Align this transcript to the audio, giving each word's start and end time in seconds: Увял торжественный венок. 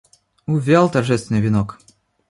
Увял 0.47 0.89
торжественный 0.89 1.41
венок. 1.41 1.77